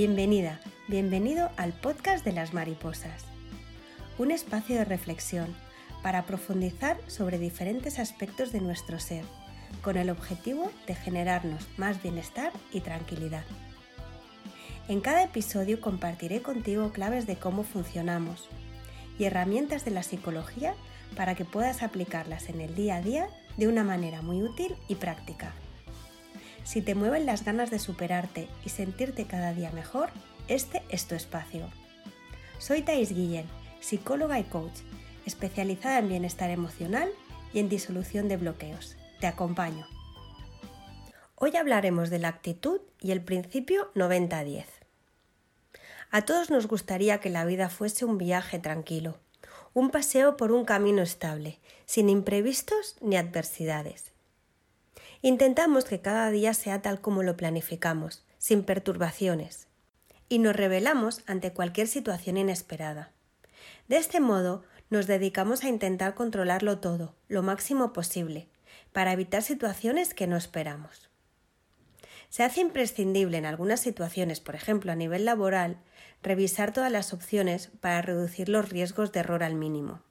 [0.00, 3.24] Bienvenida, bienvenido al podcast de las mariposas,
[4.16, 5.56] un espacio de reflexión
[6.04, 9.24] para profundizar sobre diferentes aspectos de nuestro ser,
[9.82, 13.42] con el objetivo de generarnos más bienestar y tranquilidad.
[14.86, 18.48] En cada episodio compartiré contigo claves de cómo funcionamos
[19.18, 20.76] y herramientas de la psicología
[21.16, 23.26] para que puedas aplicarlas en el día a día
[23.56, 25.54] de una manera muy útil y práctica.
[26.68, 30.10] Si te mueven las ganas de superarte y sentirte cada día mejor,
[30.48, 31.66] este es tu espacio.
[32.58, 33.46] Soy Thais Guillén,
[33.80, 34.80] psicóloga y coach,
[35.24, 37.08] especializada en bienestar emocional
[37.54, 38.98] y en disolución de bloqueos.
[39.18, 39.86] Te acompaño.
[41.36, 44.66] Hoy hablaremos de la actitud y el principio 90-10.
[46.10, 49.16] A todos nos gustaría que la vida fuese un viaje tranquilo,
[49.72, 54.07] un paseo por un camino estable, sin imprevistos ni adversidades.
[55.20, 59.66] Intentamos que cada día sea tal como lo planificamos, sin perturbaciones,
[60.28, 63.10] y nos rebelamos ante cualquier situación inesperada.
[63.88, 68.48] De este modo, nos dedicamos a intentar controlarlo todo, lo máximo posible,
[68.92, 71.10] para evitar situaciones que no esperamos.
[72.28, 75.78] Se hace imprescindible en algunas situaciones, por ejemplo a nivel laboral,
[76.22, 80.02] revisar todas las opciones para reducir los riesgos de error al mínimo.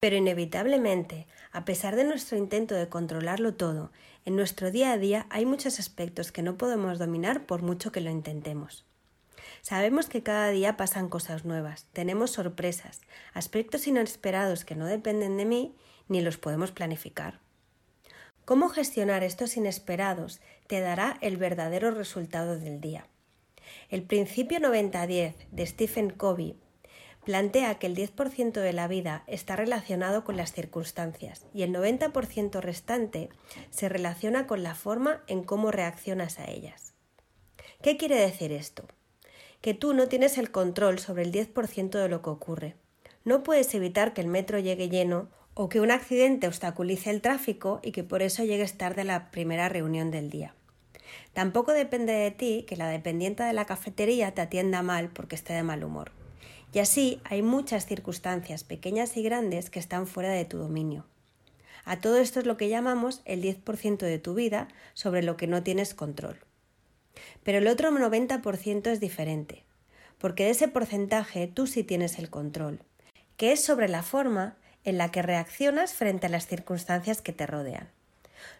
[0.00, 3.90] Pero inevitablemente, a pesar de nuestro intento de controlarlo todo,
[4.28, 8.02] en nuestro día a día hay muchos aspectos que no podemos dominar por mucho que
[8.02, 8.84] lo intentemos.
[9.62, 13.00] Sabemos que cada día pasan cosas nuevas, tenemos sorpresas,
[13.32, 15.74] aspectos inesperados que no dependen de mí
[16.08, 17.40] ni los podemos planificar.
[18.44, 23.06] Cómo gestionar estos inesperados te dará el verdadero resultado del día.
[23.88, 26.54] El principio 90-10 de Stephen Covey
[27.28, 32.58] plantea que el 10% de la vida está relacionado con las circunstancias y el 90%
[32.62, 33.28] restante
[33.68, 36.94] se relaciona con la forma en cómo reaccionas a ellas.
[37.82, 38.86] ¿Qué quiere decir esto?
[39.60, 42.76] Que tú no tienes el control sobre el 10% de lo que ocurre.
[43.26, 47.80] No puedes evitar que el metro llegue lleno o que un accidente obstaculice el tráfico
[47.82, 50.54] y que por eso llegues tarde a la primera reunión del día.
[51.34, 55.52] Tampoco depende de ti que la dependiente de la cafetería te atienda mal porque esté
[55.52, 56.12] de mal humor.
[56.72, 61.06] Y así hay muchas circunstancias, pequeñas y grandes, que están fuera de tu dominio.
[61.84, 65.46] A todo esto es lo que llamamos el 10% de tu vida sobre lo que
[65.46, 66.38] no tienes control.
[67.42, 69.64] Pero el otro 90% es diferente,
[70.18, 72.80] porque de ese porcentaje tú sí tienes el control,
[73.38, 77.46] que es sobre la forma en la que reaccionas frente a las circunstancias que te
[77.46, 77.88] rodean.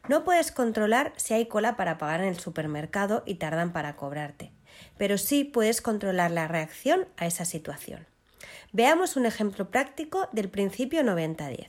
[0.09, 4.51] No puedes controlar si hay cola para pagar en el supermercado y tardan para cobrarte
[4.97, 8.07] pero sí puedes controlar la reacción a esa situación.
[8.73, 11.69] Veamos un ejemplo práctico del principio 90-10.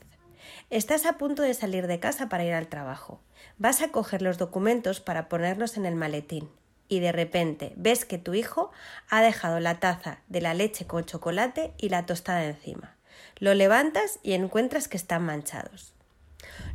[0.70, 3.22] Estás a punto de salir de casa para ir al trabajo.
[3.58, 6.50] Vas a coger los documentos para ponerlos en el maletín
[6.90, 8.72] y de repente ves que tu hijo
[9.10, 12.96] ha dejado la taza de la leche con chocolate y la tostada encima.
[13.38, 15.94] Lo levantas y encuentras que están manchados.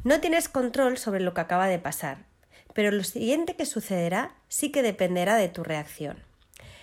[0.05, 2.19] No tienes control sobre lo que acaba de pasar,
[2.75, 6.19] pero lo siguiente que sucederá sí que dependerá de tu reacción.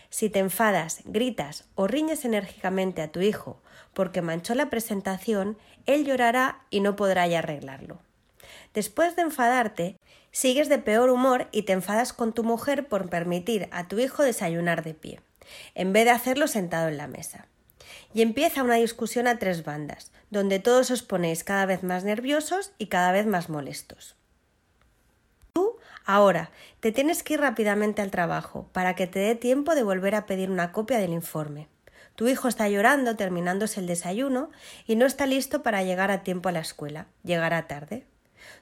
[0.10, 3.62] Si te enfadas, gritas o riñes enérgicamente a tu hijo
[3.94, 8.00] porque manchó la presentación, él llorará y no podrá ya arreglarlo.
[8.74, 9.98] Después de enfadarte,
[10.32, 14.24] sigues de peor humor y te enfadas con tu mujer por permitir a tu hijo
[14.24, 15.22] desayunar de pie,
[15.76, 17.48] en vez de hacerlo sentado en la mesa.
[18.14, 22.72] Y empieza una discusión a tres bandas, donde todos os ponéis cada vez más nerviosos
[22.78, 24.16] y cada vez más molestos.
[26.06, 30.16] Ahora, te tienes que ir rápidamente al trabajo para que te dé tiempo de volver
[30.16, 31.68] a pedir una copia del informe.
[32.16, 34.50] Tu hijo está llorando terminándose el desayuno
[34.86, 37.08] y no está listo para llegar a tiempo a la escuela.
[37.24, 38.06] Llegará tarde.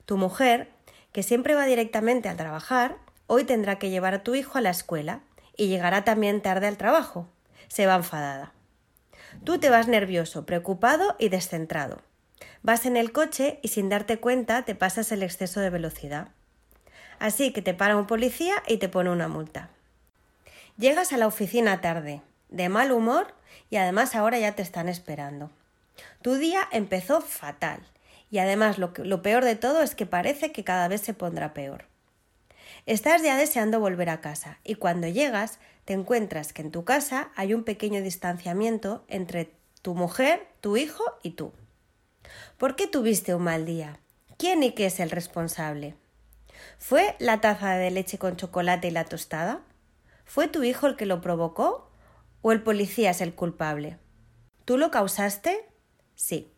[0.06, 0.70] Tu mujer,
[1.12, 4.70] que siempre va directamente al trabajar, hoy tendrá que llevar a tu hijo a la
[4.70, 5.22] escuela
[5.58, 7.28] y llegará también tarde al trabajo.
[7.68, 8.54] Se va enfadada.
[9.44, 12.02] Tú te vas nervioso, preocupado y descentrado.
[12.62, 16.30] Vas en el coche y sin darte cuenta te pasas el exceso de velocidad.
[17.20, 19.70] Así que te para un policía y te pone una multa.
[20.78, 23.34] Llegas a la oficina tarde, de mal humor
[23.70, 25.52] y además ahora ya te están esperando.
[26.22, 27.82] Tu día empezó fatal
[28.32, 31.54] y además lo, lo peor de todo es que parece que cada vez se pondrá
[31.54, 31.86] peor.
[32.86, 37.30] Estás ya deseando volver a casa y cuando llegas te encuentras que en tu casa
[37.36, 39.52] hay un pequeño distanciamiento entre
[39.82, 41.52] tu mujer, tu hijo y tú.
[42.58, 44.00] ¿Por qué tuviste un mal día?
[44.38, 45.96] ¿Quién y qué es el responsable?
[46.78, 49.62] ¿Fue la taza de leche con chocolate y la tostada?
[50.26, 51.92] ¿Fue tu hijo el que lo provocó?
[52.42, 53.98] ¿O el policía es el culpable?
[54.66, 55.66] ¿Tú lo causaste?
[56.16, 56.54] Sí.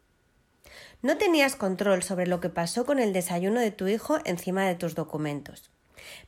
[1.02, 4.76] No tenías control sobre lo que pasó con el desayuno de tu hijo encima de
[4.76, 5.72] tus documentos.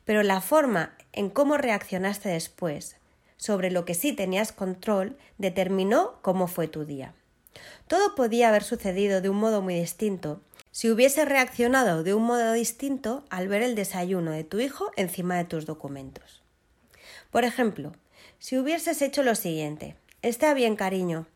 [0.05, 2.97] Pero la forma en cómo reaccionaste después,
[3.37, 7.13] sobre lo que sí tenías control determinó cómo fue tu día.
[7.87, 10.41] Todo podía haber sucedido de un modo muy distinto
[10.73, 15.37] si hubiese reaccionado de un modo distinto al ver el desayuno de tu hijo encima
[15.37, 16.43] de tus documentos.
[17.31, 17.93] Por ejemplo,
[18.39, 21.27] si hubieses hecho lo siguiente Está bien, cariño.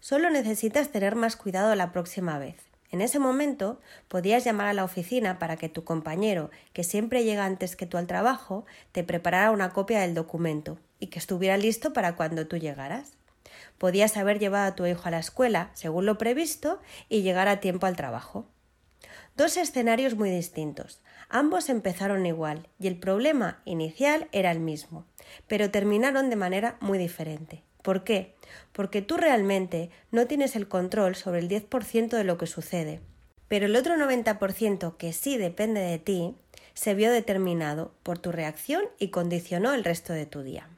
[0.00, 2.56] Solo necesitas tener más cuidado la próxima vez.
[2.90, 7.46] En ese momento podías llamar a la oficina para que tu compañero, que siempre llega
[7.46, 11.94] antes que tú al trabajo, te preparara una copia del documento y que estuviera listo
[11.94, 13.12] para cuando tú llegaras.
[13.78, 17.60] Podías haber llevado a tu hijo a la escuela, según lo previsto, y llegar a
[17.60, 18.44] tiempo al trabajo.
[19.36, 21.02] Dos escenarios muy distintos.
[21.28, 25.06] Ambos empezaron igual y el problema inicial era el mismo,
[25.48, 27.64] pero terminaron de manera muy diferente.
[27.82, 28.36] ¿Por qué?
[28.70, 33.00] Porque tú realmente no tienes el control sobre el 10% de lo que sucede.
[33.48, 36.36] Pero el otro 90% que sí depende de ti
[36.74, 40.68] se vio determinado por tu reacción y condicionó el resto de tu día.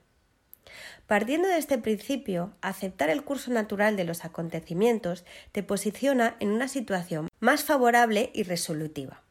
[1.07, 6.69] Partiendo de este principio, aceptar el curso natural de los acontecimientos te posiciona en una
[6.69, 9.23] situación más favorable y resolutiva.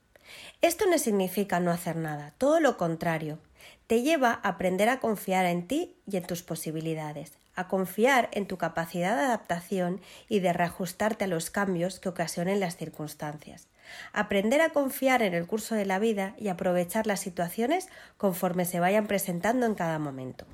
[0.62, 3.40] Esto no significa no hacer nada, todo lo contrario,
[3.88, 8.48] te lleva a aprender a confiar en ti y en tus posibilidades, a confiar en
[8.48, 13.68] tu capacidad de adaptación y de reajustarte a los cambios que ocasionen las circunstancias.
[14.14, 17.88] Aprender a confiar en el curso de la vida y aprovechar las situaciones
[18.18, 20.46] conforme se vayan presentando en cada momento.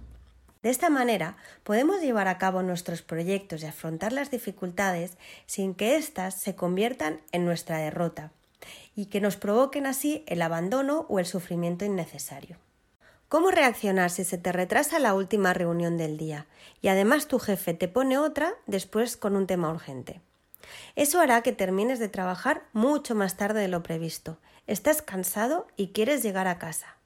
[0.62, 5.18] De esta manera podemos llevar a cabo nuestros proyectos y afrontar las dificultades
[5.48, 8.31] sin que éstas se conviertan en nuestra derrota
[8.96, 12.58] y que nos provoquen así el abandono o el sufrimiento innecesario.
[13.28, 16.48] ¿Cómo reaccionar si se te retrasa la última reunión del día
[16.81, 20.22] y además tu jefe te pone otra después con un tema urgente?
[20.96, 24.38] Eso hará que termines de trabajar mucho más tarde de lo previsto.
[24.68, 26.98] Estás cansado y quieres llegar a casa.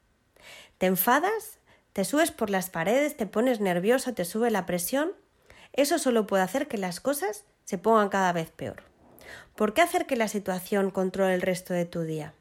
[0.78, 1.60] ¿Te enfadas?
[1.96, 5.14] Te subes por las paredes, te pones nervioso, te sube la presión,
[5.72, 8.84] eso solo puede hacer que las cosas se pongan cada vez peor.
[9.56, 12.34] ¿Por qué hacer que la situación controle el resto de tu día?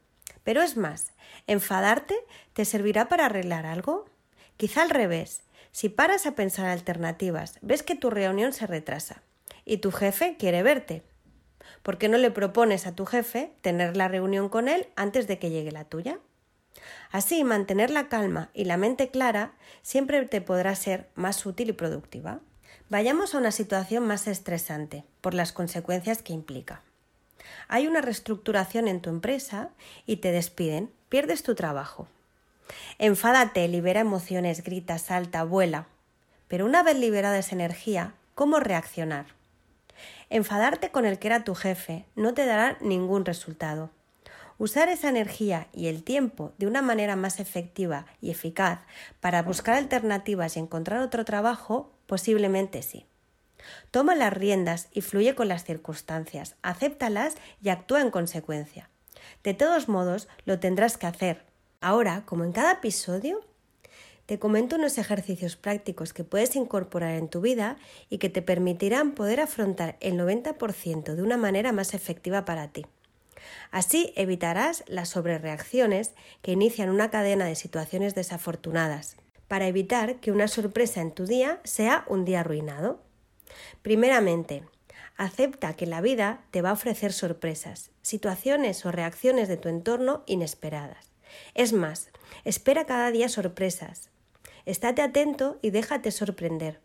[0.42, 1.12] Pero es más,
[1.46, 2.16] enfadarte
[2.52, 4.06] te servirá para arreglar algo.
[4.56, 9.22] Quizá al revés, si paras a pensar alternativas, ves que tu reunión se retrasa
[9.64, 11.04] y tu jefe quiere verte.
[11.84, 15.38] ¿Por qué no le propones a tu jefe tener la reunión con él antes de
[15.38, 16.18] que llegue la tuya?
[17.10, 21.72] Así, mantener la calma y la mente clara siempre te podrá ser más útil y
[21.72, 22.40] productiva.
[22.90, 26.82] Vayamos a una situación más estresante, por las consecuencias que implica.
[27.68, 29.70] Hay una reestructuración en tu empresa
[30.06, 32.08] y te despiden, pierdes tu trabajo.
[32.98, 35.86] Enfádate, libera emociones, grita, salta, vuela.
[36.48, 39.26] Pero una vez liberada esa energía, ¿cómo reaccionar?
[40.30, 43.90] Enfadarte con el que era tu jefe no te dará ningún resultado.
[44.58, 48.80] Usar esa energía y el tiempo de una manera más efectiva y eficaz
[49.20, 53.06] para buscar alternativas y encontrar otro trabajo, posiblemente sí.
[53.90, 58.90] Toma las riendas y fluye con las circunstancias, acéptalas y actúa en consecuencia.
[59.42, 61.44] De todos modos, lo tendrás que hacer.
[61.80, 63.40] Ahora, como en cada episodio,
[64.26, 67.76] te comento unos ejercicios prácticos que puedes incorporar en tu vida
[68.08, 72.86] y que te permitirán poder afrontar el 90% de una manera más efectiva para ti.
[73.70, 79.16] Así evitarás las sobrereacciones que inician una cadena de situaciones desafortunadas,
[79.48, 83.00] para evitar que una sorpresa en tu día sea un día arruinado.
[83.82, 84.64] Primeramente,
[85.16, 90.24] acepta que la vida te va a ofrecer sorpresas, situaciones o reacciones de tu entorno
[90.26, 91.10] inesperadas.
[91.54, 92.10] Es más,
[92.44, 94.10] espera cada día sorpresas.
[94.66, 96.80] Estate atento y déjate sorprender,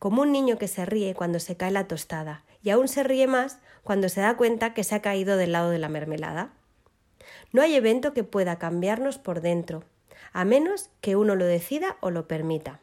[0.00, 3.26] como un niño que se ríe cuando se cae la tostada y aún se ríe
[3.26, 6.52] más cuando se da cuenta que se ha caído del lado de la mermelada.
[7.52, 9.84] No hay evento que pueda cambiarnos por dentro,
[10.32, 12.80] a menos que uno lo decida o lo permita.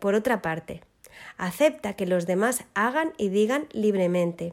[0.00, 0.82] Por otra parte,
[1.36, 4.52] acepta que los demás hagan y digan libremente.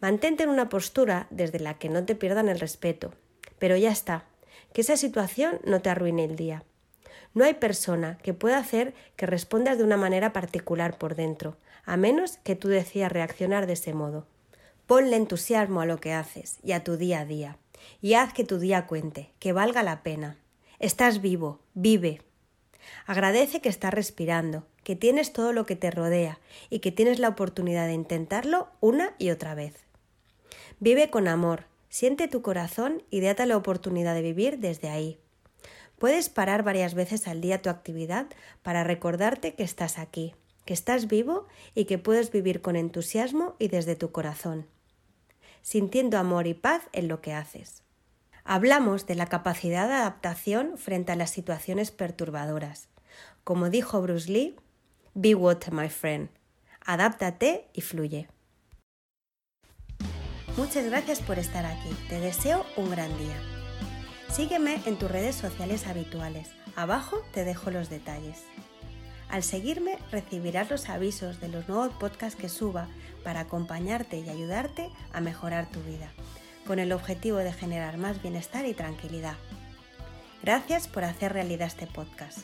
[0.00, 3.14] Mantente en una postura desde la que no te pierdan el respeto.
[3.58, 4.26] Pero ya está,
[4.74, 6.62] que esa situación no te arruine el día.
[7.34, 11.96] No hay persona que pueda hacer que respondas de una manera particular por dentro, a
[11.96, 14.26] menos que tú decidas reaccionar de ese modo.
[14.86, 17.58] Ponle entusiasmo a lo que haces y a tu día a día,
[18.00, 20.36] y haz que tu día cuente, que valga la pena.
[20.78, 22.22] Estás vivo, vive.
[23.06, 26.38] Agradece que estás respirando, que tienes todo lo que te rodea
[26.70, 29.74] y que tienes la oportunidad de intentarlo una y otra vez.
[30.80, 35.18] Vive con amor, siente tu corazón y date la oportunidad de vivir desde ahí.
[35.98, 38.26] Puedes parar varias veces al día tu actividad
[38.62, 43.68] para recordarte que estás aquí, que estás vivo y que puedes vivir con entusiasmo y
[43.68, 44.66] desde tu corazón,
[45.62, 47.82] sintiendo amor y paz en lo que haces.
[48.44, 52.88] Hablamos de la capacidad de adaptación frente a las situaciones perturbadoras.
[53.44, 54.56] Como dijo Bruce Lee,
[55.14, 56.28] Be water, my friend.
[56.86, 58.28] Adáptate y fluye.
[60.56, 61.90] Muchas gracias por estar aquí.
[62.08, 63.57] Te deseo un gran día.
[64.30, 66.48] Sígueme en tus redes sociales habituales.
[66.76, 68.44] Abajo te dejo los detalles.
[69.28, 72.88] Al seguirme recibirás los avisos de los nuevos podcasts que suba
[73.24, 76.12] para acompañarte y ayudarte a mejorar tu vida,
[76.66, 79.36] con el objetivo de generar más bienestar y tranquilidad.
[80.42, 82.38] Gracias por hacer realidad este podcast.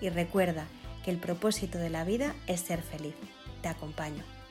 [0.00, 0.66] Y recuerda
[1.04, 3.14] que el propósito de la vida es ser feliz.
[3.62, 4.41] Te acompaño.